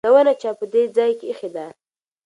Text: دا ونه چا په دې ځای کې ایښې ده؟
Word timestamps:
دا 0.05 0.09
ونه 0.13 0.33
چا 0.41 0.51
په 0.59 0.65
دې 0.73 0.83
ځای 0.95 1.11
کې 1.19 1.25
ایښې 1.29 1.49
ده؟ 1.55 1.65